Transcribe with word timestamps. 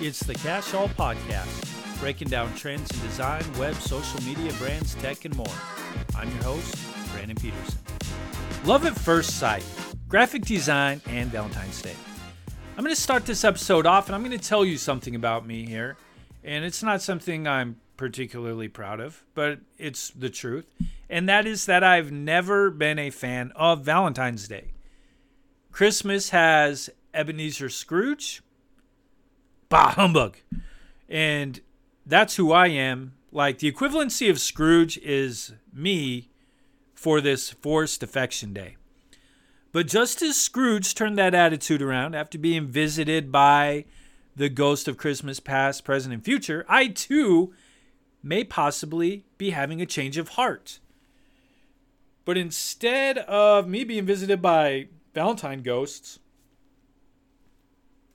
It's 0.00 0.20
the 0.20 0.34
Cash 0.34 0.74
All 0.74 0.88
Podcast, 0.90 1.98
breaking 1.98 2.28
down 2.28 2.54
trends 2.54 2.88
in 2.92 3.00
design, 3.00 3.42
web, 3.58 3.74
social 3.74 4.22
media, 4.22 4.52
brands, 4.52 4.94
tech, 4.94 5.24
and 5.24 5.34
more. 5.34 5.46
I'm 6.14 6.30
your 6.30 6.44
host, 6.44 6.76
Brandon 7.12 7.36
Peterson. 7.36 7.80
Love 8.64 8.86
at 8.86 8.96
first 8.96 9.40
sight, 9.40 9.64
graphic 10.08 10.42
design, 10.42 11.02
and 11.08 11.28
Valentine's 11.30 11.82
Day. 11.82 11.96
I'm 12.76 12.84
going 12.84 12.94
to 12.94 13.00
start 13.00 13.26
this 13.26 13.42
episode 13.42 13.86
off 13.86 14.06
and 14.06 14.14
I'm 14.14 14.22
going 14.22 14.38
to 14.38 14.48
tell 14.48 14.64
you 14.64 14.78
something 14.78 15.16
about 15.16 15.44
me 15.44 15.66
here. 15.66 15.96
And 16.44 16.64
it's 16.64 16.84
not 16.84 17.02
something 17.02 17.48
I'm 17.48 17.80
particularly 17.96 18.68
proud 18.68 19.00
of, 19.00 19.24
but 19.34 19.58
it's 19.78 20.10
the 20.10 20.30
truth. 20.30 20.72
And 21.10 21.28
that 21.28 21.44
is 21.44 21.66
that 21.66 21.82
I've 21.82 22.12
never 22.12 22.70
been 22.70 23.00
a 23.00 23.10
fan 23.10 23.50
of 23.56 23.84
Valentine's 23.84 24.46
Day. 24.46 24.68
Christmas 25.72 26.30
has 26.30 26.88
Ebenezer 27.12 27.68
Scrooge, 27.68 28.42
bah 29.68 29.92
humbug. 29.92 30.36
And 31.08 31.60
that's 32.06 32.36
who 32.36 32.52
I 32.52 32.68
am. 32.68 33.14
Like 33.30 33.58
the 33.58 33.70
equivalency 33.70 34.30
of 34.30 34.40
Scrooge 34.40 34.98
is 34.98 35.52
me 35.72 36.30
for 36.94 37.20
this 37.20 37.50
forced 37.50 38.02
affection 38.02 38.52
day. 38.52 38.76
But 39.70 39.86
just 39.86 40.22
as 40.22 40.36
Scrooge 40.36 40.94
turned 40.94 41.18
that 41.18 41.34
attitude 41.34 41.82
around 41.82 42.14
after 42.14 42.38
being 42.38 42.66
visited 42.66 43.30
by 43.30 43.84
the 44.34 44.48
ghost 44.48 44.88
of 44.88 44.96
Christmas 44.96 45.40
past, 45.40 45.84
present, 45.84 46.14
and 46.14 46.24
future, 46.24 46.64
I 46.68 46.88
too 46.88 47.52
may 48.22 48.44
possibly 48.44 49.24
be 49.36 49.50
having 49.50 49.80
a 49.82 49.86
change 49.86 50.16
of 50.16 50.30
heart. 50.30 50.80
But 52.24 52.38
instead 52.38 53.18
of 53.18 53.68
me 53.68 53.84
being 53.84 54.06
visited 54.06 54.40
by 54.40 54.88
Valentine 55.14 55.62
ghosts, 55.62 56.18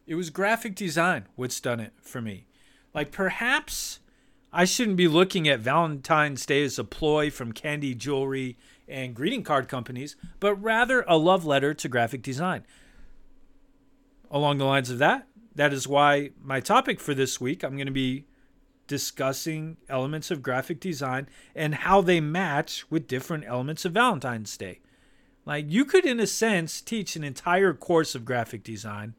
it 0.05 0.15
was 0.15 0.29
graphic 0.29 0.75
design 0.75 1.25
what's 1.35 1.59
done 1.59 1.79
it 1.79 1.93
for 2.01 2.21
me. 2.21 2.45
Like 2.93 3.11
perhaps 3.11 3.99
I 4.51 4.65
shouldn't 4.65 4.97
be 4.97 5.07
looking 5.07 5.47
at 5.47 5.59
Valentine's 5.59 6.45
Day 6.45 6.63
as 6.63 6.77
a 6.77 6.83
ploy 6.83 7.29
from 7.29 7.53
candy 7.53 7.95
jewelry 7.95 8.57
and 8.87 9.15
greeting 9.15 9.43
card 9.43 9.67
companies, 9.67 10.15
but 10.39 10.55
rather 10.55 11.03
a 11.07 11.17
love 11.17 11.45
letter 11.45 11.73
to 11.73 11.89
graphic 11.89 12.21
design. 12.21 12.63
Along 14.29 14.57
the 14.57 14.65
lines 14.65 14.89
of 14.89 14.99
that, 14.99 15.27
that 15.55 15.73
is 15.73 15.87
why 15.87 16.31
my 16.41 16.59
topic 16.59 16.99
for 16.99 17.13
this 17.13 17.39
week, 17.39 17.63
I'm 17.63 17.75
going 17.75 17.87
to 17.87 17.91
be 17.91 18.25
discussing 18.87 19.77
elements 19.87 20.29
of 20.29 20.43
graphic 20.43 20.79
design 20.79 21.27
and 21.55 21.75
how 21.75 22.01
they 22.01 22.19
match 22.19 22.85
with 22.91 23.07
different 23.07 23.45
elements 23.47 23.85
of 23.85 23.93
Valentine's 23.93 24.55
Day. 24.57 24.81
Like 25.45 25.65
you 25.67 25.85
could, 25.85 26.05
in 26.05 26.19
a 26.19 26.27
sense, 26.27 26.81
teach 26.81 27.15
an 27.15 27.23
entire 27.23 27.73
course 27.73 28.15
of 28.15 28.25
graphic 28.25 28.63
design 28.63 29.13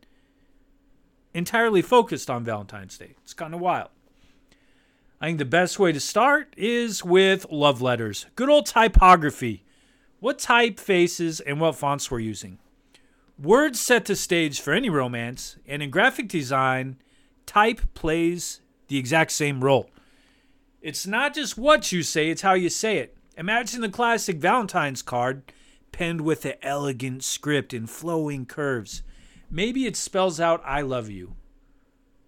entirely 1.35 1.83
focused 1.83 2.31
on 2.31 2.45
Valentine's 2.45 2.97
Day. 2.97 3.15
It's 3.23 3.35
kind 3.35 3.53
of 3.53 3.61
wild. 3.61 3.91
I 5.21 5.27
think 5.27 5.39
the 5.39 5.45
best 5.45 5.79
way 5.79 5.93
to 5.93 6.01
start 6.01 6.55
is 6.57 7.05
with 7.05 7.47
love 7.51 7.83
letters. 7.83 8.27
Good 8.37 8.49
old 8.49 8.67
typography. 8.67 9.65
What 10.21 10.39
typefaces 10.39 11.41
and 11.45 11.61
what 11.61 11.77
fonts 11.77 12.11
we're 12.11 12.21
using. 12.21 12.59
Words 13.39 13.81
set 13.81 14.05
the 14.05 14.15
stage 14.15 14.61
for 14.61 14.73
any 14.73 14.89
romance, 14.89 15.57
and 15.67 15.83
in 15.83 15.91
graphic 15.91 16.29
design, 16.29 16.97
type 17.47 17.81
plays 17.95 18.61
the 18.89 18.97
exact 18.97 19.33
same 19.33 19.65
role. 19.65 19.91
It's 20.81 21.07
not 21.07 21.35
just 21.35 21.59
what 21.59 21.91
you 21.91 22.03
say, 22.03 22.31
it's 22.31 22.43
how 22.43 22.53
you 22.55 22.69
say 22.69 22.99
it. 22.99 23.17
Imagine 23.37 23.81
the 23.81 23.89
classic 23.89 24.37
Valentine's 24.37 25.03
card 25.03 25.43
penned 25.91 26.21
with 26.21 26.45
an 26.45 26.55
elegant 26.63 27.25
script 27.25 27.73
and 27.73 27.91
flowing 27.91 28.47
curves. 28.47 29.03
Maybe 29.55 29.87
it 29.87 29.95
spells 29.95 30.41
out 30.41 30.61
I 30.67 30.81
love 30.81 31.09
you. 31.09 31.37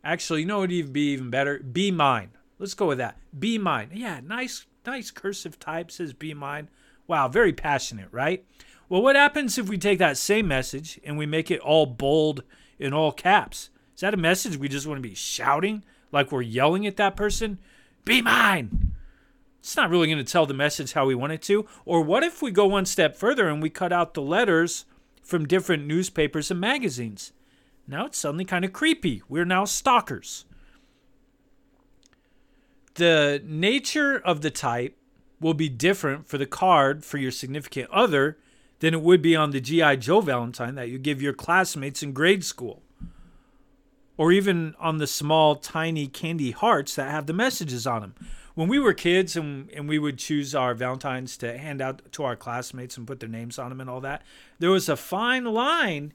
Actually, 0.04 0.42
you 0.42 0.46
know 0.46 0.60
what 0.60 0.70
would 0.70 0.92
be 0.92 1.12
even 1.12 1.28
better? 1.28 1.58
Be 1.58 1.90
mine. 1.90 2.30
Let's 2.60 2.74
go 2.74 2.86
with 2.86 2.98
that. 2.98 3.18
Be 3.36 3.58
mine. 3.58 3.90
Yeah, 3.92 4.20
nice 4.22 4.66
nice 4.86 5.10
cursive 5.10 5.58
type 5.58 5.90
says 5.90 6.12
be 6.12 6.34
mine. 6.34 6.68
Wow, 7.08 7.26
very 7.26 7.52
passionate, 7.52 8.06
right? 8.12 8.44
Well, 8.88 9.02
what 9.02 9.16
happens 9.16 9.58
if 9.58 9.68
we 9.68 9.76
take 9.76 9.98
that 9.98 10.16
same 10.16 10.46
message 10.46 11.00
and 11.02 11.18
we 11.18 11.26
make 11.26 11.50
it 11.50 11.58
all 11.58 11.84
bold 11.84 12.44
in 12.78 12.92
all 12.92 13.10
caps? 13.10 13.70
Is 13.96 14.02
that 14.02 14.14
a 14.14 14.16
message 14.16 14.56
we 14.56 14.68
just 14.68 14.86
want 14.86 14.98
to 14.98 15.08
be 15.08 15.16
shouting 15.16 15.82
like 16.12 16.30
we're 16.30 16.42
yelling 16.42 16.86
at 16.86 16.96
that 16.98 17.16
person? 17.16 17.58
Be 18.04 18.22
mine. 18.22 18.92
It's 19.58 19.76
not 19.76 19.90
really 19.90 20.06
going 20.06 20.24
to 20.24 20.32
tell 20.32 20.46
the 20.46 20.54
message 20.54 20.92
how 20.92 21.06
we 21.06 21.16
want 21.16 21.32
it 21.32 21.42
to. 21.42 21.66
Or 21.84 22.02
what 22.02 22.22
if 22.22 22.40
we 22.40 22.52
go 22.52 22.66
one 22.66 22.86
step 22.86 23.16
further 23.16 23.48
and 23.48 23.60
we 23.60 23.68
cut 23.68 23.92
out 23.92 24.14
the 24.14 24.22
letters 24.22 24.84
from 25.26 25.46
different 25.46 25.86
newspapers 25.86 26.50
and 26.50 26.60
magazines? 26.60 27.32
Now 27.86 28.06
it's 28.06 28.18
suddenly 28.18 28.44
kind 28.44 28.64
of 28.64 28.72
creepy. 28.72 29.22
We're 29.28 29.44
now 29.44 29.64
stalkers. 29.64 30.44
The 32.94 33.42
nature 33.44 34.16
of 34.16 34.40
the 34.40 34.50
type 34.50 34.96
will 35.40 35.54
be 35.54 35.68
different 35.68 36.26
for 36.26 36.38
the 36.38 36.46
card 36.46 37.04
for 37.04 37.18
your 37.18 37.30
significant 37.30 37.90
other 37.90 38.38
than 38.78 38.94
it 38.94 39.02
would 39.02 39.20
be 39.20 39.36
on 39.36 39.50
the 39.50 39.60
G.I. 39.60 39.96
Joe 39.96 40.20
Valentine 40.20 40.74
that 40.76 40.88
you 40.88 40.98
give 40.98 41.20
your 41.20 41.32
classmates 41.32 42.02
in 42.02 42.12
grade 42.12 42.44
school. 42.44 42.82
Or 44.16 44.32
even 44.32 44.74
on 44.78 44.96
the 44.96 45.06
small, 45.06 45.56
tiny 45.56 46.06
candy 46.06 46.52
hearts 46.52 46.94
that 46.94 47.10
have 47.10 47.26
the 47.26 47.34
messages 47.34 47.86
on 47.86 48.00
them. 48.00 48.14
When 48.56 48.68
we 48.68 48.78
were 48.78 48.94
kids 48.94 49.36
and, 49.36 49.70
and 49.70 49.86
we 49.86 49.98
would 49.98 50.16
choose 50.16 50.54
our 50.54 50.72
Valentines 50.72 51.36
to 51.36 51.58
hand 51.58 51.82
out 51.82 52.00
to 52.12 52.24
our 52.24 52.34
classmates 52.34 52.96
and 52.96 53.06
put 53.06 53.20
their 53.20 53.28
names 53.28 53.58
on 53.58 53.68
them 53.68 53.82
and 53.82 53.90
all 53.90 54.00
that, 54.00 54.22
there 54.58 54.70
was 54.70 54.88
a 54.88 54.96
fine 54.96 55.44
line 55.44 56.14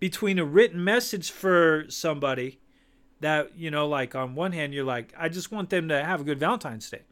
between 0.00 0.38
a 0.38 0.44
written 0.44 0.82
message 0.82 1.30
for 1.30 1.84
somebody 1.88 2.60
that 3.20 3.56
you 3.58 3.70
know 3.70 3.86
like 3.86 4.14
on 4.14 4.34
one 4.34 4.52
hand 4.52 4.74
you're 4.74 4.84
like 4.84 5.12
i 5.18 5.28
just 5.28 5.50
want 5.50 5.70
them 5.70 5.88
to 5.88 6.04
have 6.04 6.20
a 6.20 6.24
good 6.24 6.38
valentine's 6.38 6.90
day. 6.90 7.02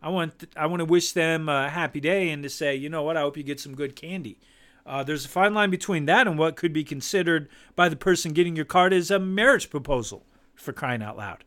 I 0.00 0.08
want 0.08 0.38
th- 0.38 0.52
i 0.56 0.66
want 0.66 0.80
to 0.80 0.84
wish 0.84 1.12
them 1.12 1.48
a 1.48 1.68
happy 1.68 2.00
day 2.00 2.30
and 2.30 2.42
to 2.42 2.48
say 2.48 2.74
you 2.74 2.88
know 2.88 3.02
what? 3.02 3.16
I 3.16 3.20
hope 3.20 3.36
you 3.36 3.42
get 3.42 3.60
some 3.60 3.74
good 3.74 3.96
candy 3.96 4.38
uh, 4.86 5.02
there's 5.02 5.24
a 5.24 5.28
fine 5.28 5.54
line 5.54 5.70
between 5.70 6.06
that 6.06 6.26
and 6.26 6.38
what 6.38 6.56
could 6.56 6.72
be 6.72 6.84
considered 6.84 7.48
by 7.76 7.88
the 7.88 7.96
person 7.96 8.32
getting 8.32 8.56
your 8.56 8.64
card 8.64 8.92
as 8.92 9.10
a 9.10 9.18
marriage 9.18 9.70
proposal 9.70 10.24
for 10.54 10.72
crying 10.72 11.02
out 11.02 11.16
loud 11.16 11.44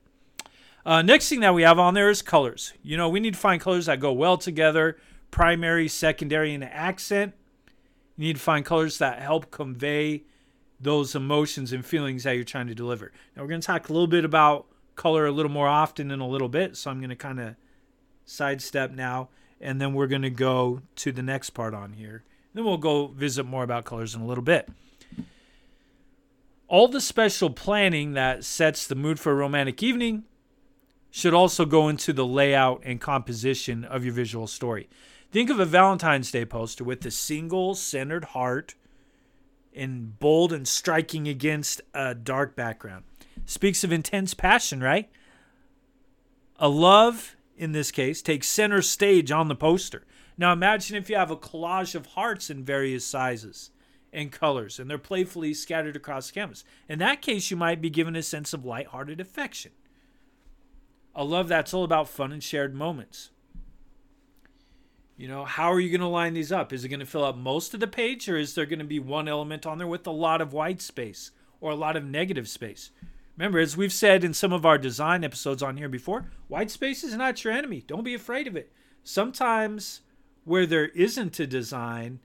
uh, 0.85 1.01
next 1.01 1.29
thing 1.29 1.39
that 1.39 1.53
we 1.53 1.63
have 1.63 1.79
on 1.79 1.93
there 1.93 2.09
is 2.09 2.21
colors 2.21 2.73
you 2.81 2.97
know 2.97 3.09
we 3.09 3.19
need 3.19 3.33
to 3.33 3.39
find 3.39 3.61
colors 3.61 3.85
that 3.85 3.99
go 3.99 4.11
well 4.11 4.37
together 4.37 4.97
primary 5.29 5.87
secondary 5.87 6.53
and 6.53 6.63
accent 6.63 7.33
you 8.17 8.27
need 8.27 8.35
to 8.35 8.41
find 8.41 8.65
colors 8.65 8.97
that 8.99 9.21
help 9.21 9.51
convey 9.51 10.23
those 10.81 11.15
emotions 11.15 11.71
and 11.71 11.85
feelings 11.85 12.23
that 12.23 12.33
you're 12.33 12.43
trying 12.43 12.67
to 12.67 12.75
deliver. 12.75 13.11
Now, 13.35 13.43
we're 13.43 13.49
going 13.49 13.61
to 13.61 13.67
talk 13.67 13.89
a 13.89 13.93
little 13.93 14.07
bit 14.07 14.25
about 14.25 14.65
color 14.95 15.25
a 15.25 15.31
little 15.31 15.51
more 15.51 15.67
often 15.67 16.11
in 16.11 16.19
a 16.19 16.27
little 16.27 16.49
bit. 16.49 16.75
So 16.75 16.89
I'm 16.89 16.99
going 16.99 17.11
to 17.11 17.15
kind 17.15 17.39
of 17.39 17.55
sidestep 18.25 18.91
now, 18.91 19.29
and 19.59 19.79
then 19.79 19.93
we're 19.93 20.07
going 20.07 20.23
to 20.23 20.29
go 20.29 20.81
to 20.97 21.11
the 21.11 21.21
next 21.21 21.51
part 21.51 21.73
on 21.73 21.93
here. 21.93 22.23
Then 22.53 22.65
we'll 22.65 22.77
go 22.77 23.07
visit 23.07 23.45
more 23.45 23.63
about 23.63 23.85
colors 23.85 24.15
in 24.15 24.21
a 24.21 24.25
little 24.25 24.43
bit. 24.43 24.69
All 26.67 26.87
the 26.87 27.01
special 27.01 27.49
planning 27.49 28.13
that 28.13 28.43
sets 28.43 28.87
the 28.87 28.95
mood 28.95 29.19
for 29.19 29.31
a 29.31 29.35
romantic 29.35 29.83
evening 29.83 30.23
should 31.11 31.33
also 31.33 31.65
go 31.65 31.89
into 31.89 32.13
the 32.13 32.25
layout 32.25 32.81
and 32.83 32.99
composition 32.99 33.83
of 33.83 34.03
your 34.03 34.13
visual 34.13 34.47
story. 34.47 34.89
Think 35.29 35.49
of 35.49 35.59
a 35.59 35.65
Valentine's 35.65 36.31
Day 36.31 36.45
poster 36.45 36.83
with 36.83 37.05
a 37.05 37.11
single 37.11 37.75
centered 37.75 38.25
heart 38.25 38.75
in 39.73 40.15
bold 40.19 40.51
and 40.51 40.67
striking 40.67 41.27
against 41.27 41.81
a 41.93 42.15
dark 42.15 42.55
background. 42.55 43.03
Speaks 43.45 43.83
of 43.83 43.91
intense 43.91 44.33
passion, 44.33 44.81
right? 44.81 45.09
A 46.57 46.69
love, 46.69 47.35
in 47.57 47.71
this 47.71 47.91
case, 47.91 48.21
takes 48.21 48.47
center 48.47 48.81
stage 48.81 49.31
on 49.31 49.47
the 49.47 49.55
poster. 49.55 50.05
Now 50.37 50.53
imagine 50.53 50.97
if 50.97 51.09
you 51.09 51.15
have 51.15 51.31
a 51.31 51.37
collage 51.37 51.95
of 51.95 52.07
hearts 52.07 52.49
in 52.49 52.63
various 52.63 53.05
sizes 53.05 53.71
and 54.13 54.31
colors, 54.31 54.79
and 54.79 54.89
they're 54.89 54.97
playfully 54.97 55.53
scattered 55.53 55.95
across 55.95 56.27
the 56.27 56.33
canvas. 56.33 56.63
In 56.89 56.99
that 56.99 57.21
case, 57.21 57.49
you 57.49 57.57
might 57.57 57.81
be 57.81 57.89
given 57.89 58.15
a 58.15 58.23
sense 58.23 58.53
of 58.53 58.65
light-hearted 58.65 59.21
affection. 59.21 59.71
A 61.15 61.23
love 61.23 61.47
that's 61.47 61.73
all 61.73 61.83
about 61.83 62.09
fun 62.09 62.31
and 62.31 62.43
shared 62.43 62.73
moments. 62.73 63.31
You 65.17 65.27
know, 65.27 65.45
how 65.45 65.71
are 65.71 65.79
you 65.79 65.89
going 65.89 66.01
to 66.01 66.07
line 66.07 66.33
these 66.33 66.51
up? 66.51 66.73
Is 66.73 66.83
it 66.83 66.89
going 66.89 66.99
to 66.99 67.05
fill 67.05 67.23
up 67.23 67.37
most 67.37 67.73
of 67.73 67.79
the 67.79 67.87
page 67.87 68.27
or 68.27 68.37
is 68.37 68.55
there 68.55 68.65
going 68.65 68.79
to 68.79 68.85
be 68.85 68.99
one 68.99 69.27
element 69.27 69.65
on 69.65 69.77
there 69.77 69.87
with 69.87 70.07
a 70.07 70.11
lot 70.11 70.41
of 70.41 70.53
white 70.53 70.81
space 70.81 71.31
or 71.59 71.71
a 71.71 71.75
lot 71.75 71.95
of 71.95 72.03
negative 72.03 72.47
space? 72.47 72.89
Remember, 73.37 73.59
as 73.59 73.77
we've 73.77 73.93
said 73.93 74.23
in 74.23 74.33
some 74.33 74.51
of 74.51 74.65
our 74.65 74.77
design 74.77 75.23
episodes 75.23 75.61
on 75.61 75.77
here 75.77 75.89
before, 75.89 76.31
white 76.47 76.71
space 76.71 77.03
is 77.03 77.15
not 77.15 77.43
your 77.43 77.53
enemy. 77.53 77.83
Don't 77.85 78.03
be 78.03 78.13
afraid 78.13 78.47
of 78.47 78.55
it. 78.55 78.71
Sometimes 79.03 80.01
where 80.43 80.65
there 80.65 80.87
isn't 80.87 81.39
a 81.39 81.47
design 81.47 82.19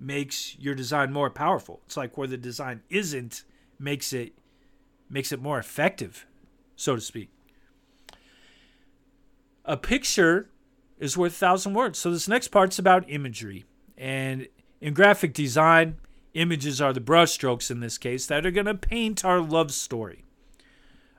makes 0.00 0.58
your 0.58 0.74
design 0.74 1.12
more 1.12 1.30
powerful. 1.30 1.80
It's 1.86 1.96
like 1.96 2.16
where 2.16 2.26
the 2.26 2.36
design 2.36 2.82
isn't 2.90 3.44
makes 3.78 4.12
it 4.12 4.32
makes 5.08 5.32
it 5.32 5.40
more 5.40 5.58
effective, 5.58 6.26
so 6.76 6.94
to 6.94 7.00
speak. 7.00 7.30
A 9.64 9.76
picture 9.76 10.50
is 10.98 11.16
worth 11.16 11.32
a 11.32 11.36
thousand 11.36 11.74
words. 11.74 11.98
So 11.98 12.10
this 12.10 12.28
next 12.28 12.48
part's 12.48 12.78
about 12.78 13.10
imagery. 13.10 13.64
And 13.98 14.46
in 14.80 14.94
graphic 14.94 15.34
design, 15.34 15.96
Images 16.36 16.82
are 16.82 16.92
the 16.92 17.00
brushstrokes 17.00 17.70
in 17.70 17.80
this 17.80 17.96
case 17.96 18.26
that 18.26 18.44
are 18.44 18.50
going 18.50 18.66
to 18.66 18.74
paint 18.74 19.24
our 19.24 19.40
love 19.40 19.72
story. 19.72 20.22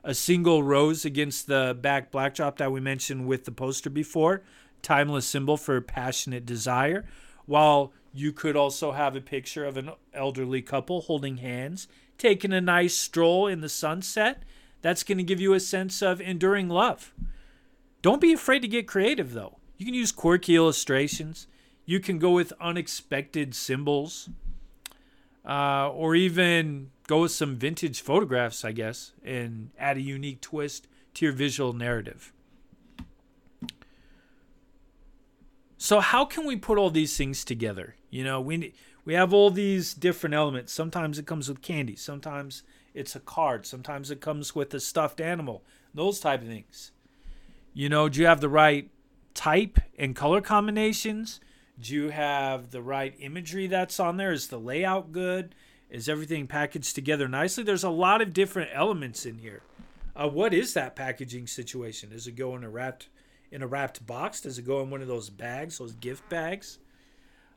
A 0.04 0.14
single 0.14 0.62
rose 0.62 1.04
against 1.04 1.48
the 1.48 1.76
back 1.78 2.12
backdrop 2.12 2.58
that 2.58 2.70
we 2.70 2.78
mentioned 2.78 3.26
with 3.26 3.44
the 3.44 3.50
poster 3.50 3.90
before, 3.90 4.42
timeless 4.80 5.26
symbol 5.26 5.56
for 5.56 5.80
passionate 5.80 6.46
desire, 6.46 7.04
while 7.46 7.92
you 8.14 8.32
could 8.32 8.54
also 8.54 8.92
have 8.92 9.16
a 9.16 9.20
picture 9.20 9.64
of 9.64 9.76
an 9.76 9.90
elderly 10.14 10.62
couple 10.62 11.00
holding 11.00 11.38
hands, 11.38 11.88
taking 12.16 12.52
a 12.52 12.60
nice 12.60 12.96
stroll 12.96 13.48
in 13.48 13.60
the 13.60 13.68
sunset. 13.68 14.44
That's 14.82 15.02
going 15.02 15.18
to 15.18 15.24
give 15.24 15.40
you 15.40 15.54
a 15.54 15.60
sense 15.60 16.02
of 16.02 16.20
enduring 16.20 16.68
love. 16.68 17.12
Don't 18.02 18.20
be 18.20 18.32
afraid 18.32 18.60
to 18.60 18.68
get 18.68 18.86
creative, 18.86 19.32
though. 19.32 19.58
You 19.76 19.86
can 19.86 19.94
use 19.94 20.12
quirky 20.12 20.56
illustrations. 20.56 21.46
You 21.84 22.00
can 22.00 22.18
go 22.18 22.30
with 22.30 22.52
unexpected 22.60 23.54
symbols 23.54 24.28
uh, 25.44 25.88
or 25.90 26.14
even 26.14 26.90
go 27.06 27.22
with 27.22 27.32
some 27.32 27.56
vintage 27.56 28.00
photographs, 28.00 28.64
I 28.64 28.72
guess, 28.72 29.12
and 29.24 29.70
add 29.78 29.96
a 29.96 30.02
unique 30.02 30.40
twist 30.40 30.86
to 31.14 31.24
your 31.24 31.32
visual 31.32 31.72
narrative. 31.72 32.32
So 35.78 36.00
how 36.00 36.24
can 36.24 36.44
we 36.44 36.56
put 36.56 36.76
all 36.76 36.90
these 36.90 37.16
things 37.16 37.44
together? 37.44 37.94
You 38.10 38.24
know, 38.24 38.40
we 38.40 38.74
we 39.04 39.14
have 39.14 39.32
all 39.32 39.50
these 39.50 39.94
different 39.94 40.34
elements. 40.34 40.72
Sometimes 40.72 41.18
it 41.18 41.26
comes 41.26 41.48
with 41.48 41.62
candy, 41.62 41.96
sometimes 41.96 42.62
it's 42.98 43.14
a 43.14 43.20
card, 43.20 43.64
sometimes 43.64 44.10
it 44.10 44.20
comes 44.20 44.54
with 44.54 44.74
a 44.74 44.80
stuffed 44.80 45.20
animal. 45.20 45.62
Those 45.94 46.18
type 46.20 46.42
of 46.42 46.48
things. 46.48 46.90
You 47.72 47.88
know, 47.88 48.08
do 48.08 48.20
you 48.20 48.26
have 48.26 48.40
the 48.40 48.48
right 48.48 48.90
type 49.34 49.78
and 49.96 50.16
color 50.16 50.40
combinations? 50.40 51.40
Do 51.80 51.94
you 51.94 52.08
have 52.10 52.72
the 52.72 52.82
right 52.82 53.14
imagery 53.20 53.68
that's 53.68 54.00
on 54.00 54.16
there? 54.16 54.32
Is 54.32 54.48
the 54.48 54.58
layout 54.58 55.12
good? 55.12 55.54
Is 55.88 56.08
everything 56.08 56.48
packaged 56.48 56.94
together 56.96 57.28
nicely? 57.28 57.62
There's 57.62 57.84
a 57.84 57.90
lot 57.90 58.20
of 58.20 58.32
different 58.32 58.70
elements 58.74 59.24
in 59.24 59.38
here. 59.38 59.62
Uh, 60.16 60.28
what 60.28 60.52
is 60.52 60.74
that 60.74 60.96
packaging 60.96 61.46
situation? 61.46 62.10
Does 62.10 62.26
it 62.26 62.32
go 62.32 62.56
in 62.56 62.64
a 62.64 62.68
wrapped 62.68 63.08
in 63.52 63.62
a 63.62 63.66
wrapped 63.66 64.04
box? 64.06 64.40
Does 64.40 64.58
it 64.58 64.66
go 64.66 64.82
in 64.82 64.90
one 64.90 65.00
of 65.00 65.08
those 65.08 65.30
bags, 65.30 65.78
those 65.78 65.92
gift 65.92 66.28
bags? 66.28 66.78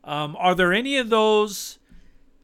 Um, 0.03 0.35
are 0.39 0.53
there 0.53 0.71
any 0.71 0.97
of 0.97 1.09
those 1.09 1.79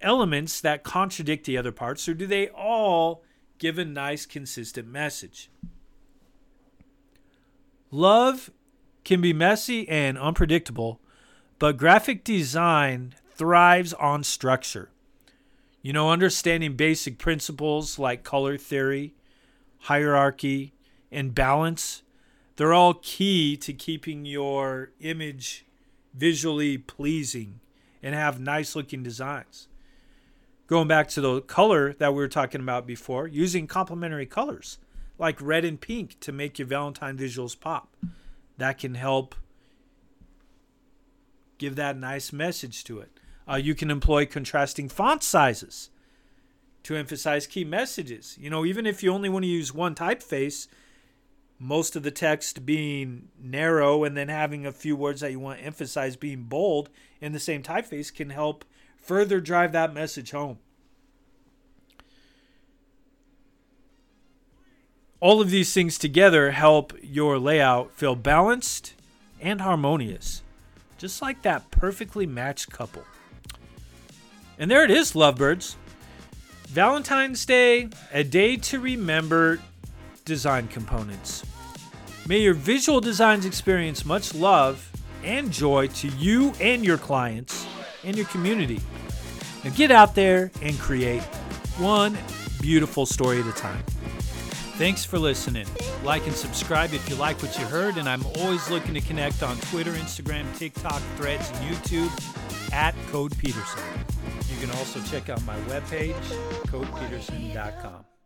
elements 0.01 0.61
that 0.61 0.83
contradict 0.83 1.45
the 1.45 1.57
other 1.57 1.71
parts, 1.71 2.07
or 2.07 2.13
do 2.13 2.27
they 2.27 2.49
all 2.49 3.23
give 3.57 3.77
a 3.77 3.85
nice, 3.85 4.25
consistent 4.25 4.87
message? 4.87 5.49
Love 7.91 8.51
can 9.03 9.21
be 9.21 9.33
messy 9.33 9.87
and 9.87 10.17
unpredictable, 10.17 10.99
but 11.59 11.77
graphic 11.77 12.23
design 12.23 13.15
thrives 13.31 13.93
on 13.93 14.23
structure. 14.23 14.89
You 15.81 15.93
know, 15.93 16.11
understanding 16.11 16.75
basic 16.75 17.17
principles 17.17 17.97
like 17.97 18.23
color 18.23 18.57
theory, 18.57 19.13
hierarchy, 19.81 20.73
and 21.11 21.33
balance, 21.33 22.03
they're 22.57 22.73
all 22.73 22.95
key 22.95 23.55
to 23.57 23.71
keeping 23.71 24.25
your 24.25 24.91
image 24.99 25.65
visually 26.13 26.77
pleasing 26.77 27.59
and 28.03 28.13
have 28.15 28.39
nice 28.39 28.75
looking 28.75 29.03
designs. 29.03 29.67
Going 30.67 30.87
back 30.87 31.07
to 31.09 31.21
the 31.21 31.41
color 31.41 31.93
that 31.93 32.13
we 32.13 32.17
were 32.17 32.27
talking 32.27 32.61
about 32.61 32.85
before, 32.85 33.25
using 33.27 33.67
complementary 33.67 34.25
colors 34.25 34.77
like 35.17 35.41
red 35.41 35.65
and 35.65 35.79
pink 35.79 36.19
to 36.19 36.31
make 36.31 36.59
your 36.59 36.67
Valentine 36.67 37.17
visuals 37.17 37.59
pop. 37.59 37.95
That 38.57 38.77
can 38.77 38.95
help 38.95 39.35
give 41.57 41.75
that 41.75 41.97
nice 41.97 42.33
message 42.33 42.83
to 42.85 42.99
it. 42.99 43.19
Uh, 43.49 43.55
you 43.55 43.75
can 43.75 43.89
employ 43.89 44.25
contrasting 44.25 44.89
font 44.89 45.23
sizes 45.23 45.89
to 46.83 46.95
emphasize 46.95 47.47
key 47.47 47.63
messages. 47.63 48.37
You 48.39 48.49
know, 48.49 48.65
even 48.65 48.85
if 48.85 49.01
you 49.01 49.11
only 49.11 49.29
want 49.29 49.43
to 49.43 49.49
use 49.49 49.73
one 49.73 49.95
typeface, 49.95 50.67
most 51.59 51.95
of 51.95 52.03
the 52.03 52.11
text 52.11 52.65
being 52.65 53.29
narrow 53.41 54.03
and 54.03 54.15
then 54.15 54.27
having 54.27 54.65
a 54.65 54.71
few 54.71 54.95
words 54.95 55.21
that 55.21 55.31
you 55.31 55.39
want 55.39 55.59
to 55.59 55.65
emphasize 55.65 56.15
being 56.15 56.43
bold 56.43 56.89
in 57.21 57.31
the 57.31 57.39
same 57.39 57.63
typeface 57.63 58.13
can 58.13 58.29
help 58.29 58.63
further 59.07 59.39
drive 59.39 59.71
that 59.71 59.93
message 59.93 60.31
home. 60.31 60.59
All 65.19 65.41
of 65.41 65.49
these 65.49 65.73
things 65.73 65.97
together 65.97 66.51
help 66.51 66.93
your 67.01 67.39
layout 67.39 67.91
feel 67.93 68.15
balanced 68.15 68.93
and 69.41 69.61
harmonious 69.61 70.43
just 70.97 71.21
like 71.21 71.41
that 71.43 71.69
perfectly 71.71 72.25
matched 72.25 72.71
couple. 72.71 73.03
And 74.59 74.69
there 74.69 74.83
it 74.83 74.91
is, 74.91 75.15
lovebirds. 75.15 75.75
Valentine's 76.67 77.45
Day, 77.45 77.89
a 78.11 78.23
day 78.23 78.57
to 78.57 78.79
remember 78.79 79.59
design 80.25 80.67
components. 80.67 81.45
May 82.27 82.39
your 82.39 82.55
visual 82.55 82.99
designs 82.99 83.45
experience 83.45 84.05
much 84.05 84.33
love 84.33 84.91
and 85.23 85.51
joy 85.51 85.87
to 85.87 86.07
you 86.09 86.53
and 86.59 86.83
your 86.83 86.97
clients 86.97 87.65
and 88.07 88.17
your 88.17 88.25
community. 88.27 88.79
Now 89.63 89.69
get 89.71 89.91
out 89.91 90.15
there 90.15 90.49
and 90.61 90.79
create 90.79 91.21
one 91.77 92.17
beautiful 92.61 93.05
story 93.05 93.39
at 93.39 93.45
a 93.45 93.51
time. 93.51 93.83
Thanks 94.77 95.03
for 95.03 95.19
listening. 95.19 95.67
Like 96.03 96.25
and 96.25 96.35
subscribe 96.35 96.93
if 96.93 97.09
you 97.09 97.15
like 97.15 97.41
what 97.41 97.57
you 97.59 97.65
heard, 97.65 97.97
and 97.97 98.07
I'm 98.07 98.25
always 98.37 98.69
looking 98.69 98.93
to 98.93 99.01
connect 99.01 99.43
on 99.43 99.57
Twitter, 99.57 99.91
Instagram, 99.91 100.45
TikTok, 100.57 101.01
Threads, 101.17 101.49
and 101.49 101.75
YouTube 101.75 102.73
at 102.73 102.95
Code 103.07 103.37
Peterson. 103.37 103.83
You 104.49 104.59
can 104.59 104.75
also 104.77 105.01
check 105.01 105.29
out 105.29 105.43
my 105.45 105.57
webpage, 105.61 106.13
codepeterson.com. 106.67 108.16